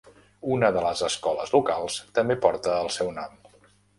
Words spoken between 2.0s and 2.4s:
també